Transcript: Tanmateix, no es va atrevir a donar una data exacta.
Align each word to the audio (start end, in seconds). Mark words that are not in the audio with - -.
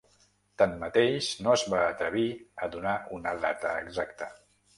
Tanmateix, 0.61 1.27
no 1.47 1.51
es 1.57 1.65
va 1.73 1.81
atrevir 1.89 2.25
a 2.61 2.71
donar 2.77 2.95
una 3.19 3.35
data 3.45 3.77
exacta. 3.85 4.33